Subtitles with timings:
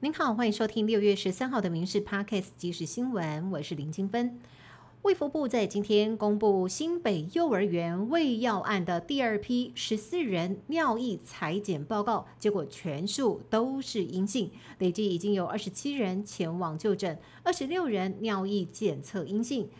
[0.00, 4.38] 您好，欢迎收听六月十三号的《民事 Podcast》即时新闻，我是林金芬。
[5.00, 19.70] 卫福部在今天公布新北幼儿园喂药案的第二批十四人尿液裁剪报告，结果全数都是阴性，累计已经有二十七人前往就诊，二十六人尿液检测阴性。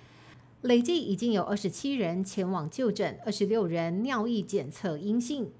[0.63, 5.51] 累计已经有二十七人前往就诊，二十六人尿液检测阴性。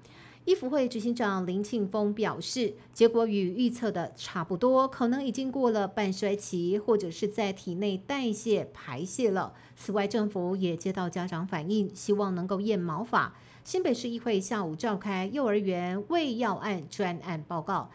[0.47, 9.51] 医福会执行长林庆峰表示，结果与预测的差不多，可能已经过了半衰期，或者是在体内代谢排泄了。
[9.75, 13.35] 此外，政府也接到家长反映，希望能够验毛发。
[13.65, 17.91] 新北市议会下午召开幼儿园喂药案专案报告，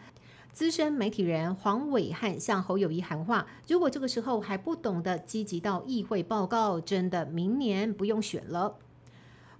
[0.51, 8.75] 资深媒体人黄伟汉向侯友谊喊话：如果这个时候还不懂得积极到议会报告，真的明年不用选了。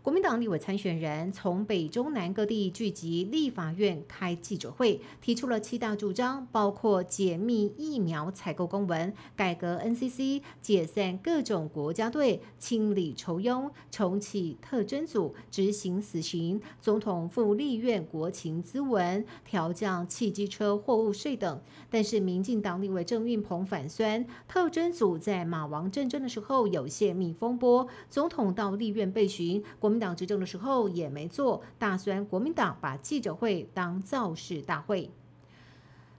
[0.03, 21.61] 国民党立委参选人从北中南各地聚集，立法院开记者会，提出了七大主张，包括解密疫苗采购公文、改革 NCC、解散各种国家队、清理仇庸、重启特侦组、执行死刑、总统赴立院国情咨文、调降汽机车货物税等。
[21.89, 29.92] 但是，民进党立委郑运鹏反酸，特侦组在马王战争的时候有泄密风波，总统到立院被询，国。
[29.93, 35.07] 国民党执政的时候也没做，大酸国民党把记者会当造势大会。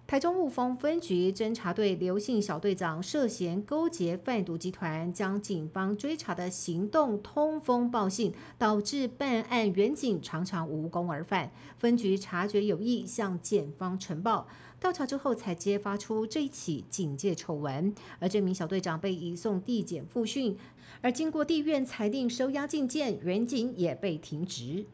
[0.07, 11.51] 台中雾峰分局侦查队刘姓小队长涉嫌勾结贩毒集团，将警方追查的行动通风报信，导致办案员警常常无功而返。
[11.79, 14.47] 分局察觉有异，向检方呈报。
[14.79, 20.59] 调查之后，才揭发出这一起警戒丑闻，而这名小队长被移送地检复讯，
[21.01, 24.85] 而经过地院裁定收押禁见，原警也被停职。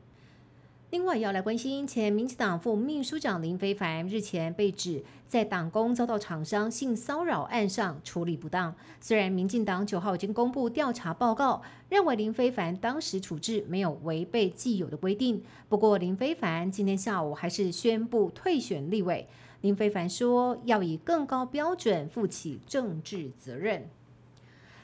[0.91, 8.75] 另外，要来关心前民进党副秘书长林非凡日前被指在党工遭到厂商性骚扰案上处理不当。
[9.01, 19.29] 虽然民进党九号已经公布调查报告，认为林非凡当时处置没有违背既有的规定，不过林非凡今天下午还是宣布退选立委。
[19.61, 23.89] 林非凡说：“要以更高标准负起政治责任。”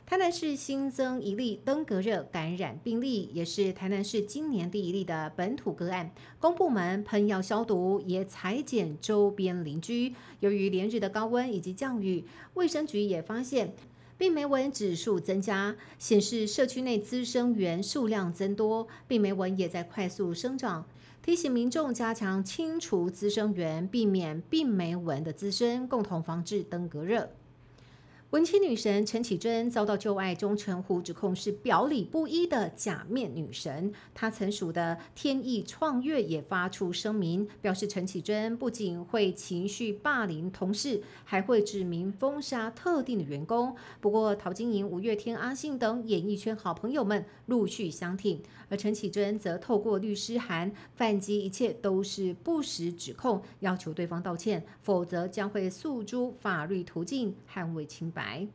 [0.08, 6.08] 台南市新增一例登革热感染病例，也是台南市今年第一例的本土个案。
[6.38, 10.14] 公部门喷药消毒，也裁剪周边邻居。
[10.38, 12.24] 由于连日的高温以及降雨，
[12.54, 13.74] 卫生局也发现
[14.16, 20.86] 病媒蚊指数增加，显示社区内滋生源数量增多，病媒蚊也在快速生长。
[21.20, 27.28] 提醒民众加强清除滋生源，避免病媒蚊的滋生，共同防治登革热。
[28.30, 43.76] 文青女神陈绮贞遭到旧爱钟成虎指控是表里不一的假面女神，她曾属的天意创月也发出声明，表示陈绮贞不仅会情绪霸凌同事，还会指名封杀特定的员工。
[44.00, 58.12] 不过陶晶莹、五月天、阿信等演艺圈好朋友们陆续相挺，而陈绮贞则透过律师函反击，一切都是不实指控，要求对方道歉，否则将会诉诸法律途径捍卫清。
[58.16, 58.48] 白。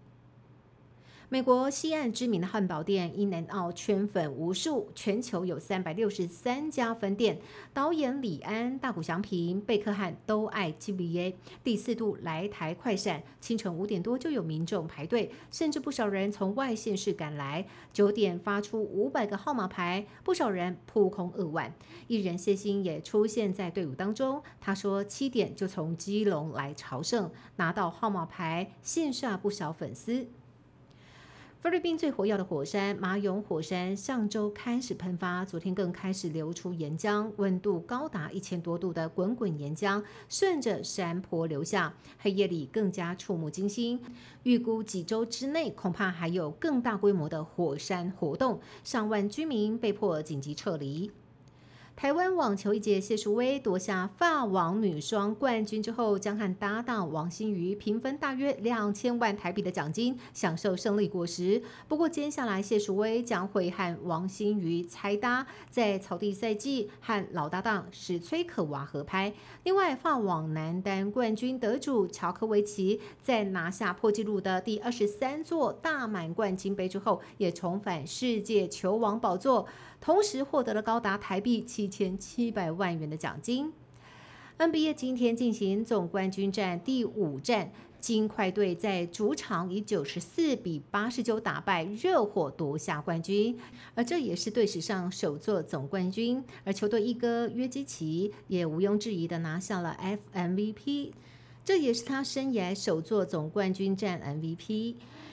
[1.34, 7.40] 美国西岸知名的汉堡店伊南奥圈粉无数，全球有三百六十三家分店。
[7.74, 11.34] 导演李安、大谷祥平、贝克汉都爱 G B A。
[11.64, 17.66] 第四度来台快闪，清晨五点多就有民众排队，甚至不少人从外县市赶来。
[17.94, 21.74] 九点发出五百个号码牌，不少人扑空扼腕。
[22.08, 30.28] 艺人谢欣也出现在队伍当中，他说七点就从基隆来朝圣，拿到号码牌，羡煞不少粉丝。
[31.62, 44.02] 菲律宾最活跃的火山马永火山上周开始喷发，昨天更开始流出岩浆，温度高达一千多度的滚滚岩浆顺着山坡流下，黑夜里更加触目惊心。
[44.42, 51.12] 预估几周之内，恐怕还有更大规模的火山活动，上万居民被迫紧急撤离。
[51.96, 61.62] 台湾网球一姐谢淑薇夺下法网女双冠军之后，将和搭档王心瑜平分大约两千万台币的奖金，享受胜利果实。
[61.88, 69.32] 不过，接下来谢淑薇将会和王心瑜猜搭，在草地赛季和老搭档史崔可娃合拍。
[69.64, 79.68] 另外，法网男单冠军得主乔科维奇在拿下破纪录的第二十三座大满贯金杯之后，也重返世界球王宝座。
[80.00, 83.74] 同时获得了高达台币七千七百万元的奖金。
[84.60, 93.58] NBA 今天进行总冠军战第五战，金块队在主场以九十四比八十九打败热火，夺下冠军，
[93.96, 96.44] 而这也是队史上首座总冠军。
[96.64, 101.14] 而球队一哥约基奇也毋庸置疑的拿下了 FMVP。
[101.66, 104.98] 这也是他生涯首座总冠军战 MVP。